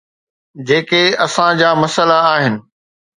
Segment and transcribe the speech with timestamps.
[0.67, 2.55] جيڪي اسان جا مسئلا آهن.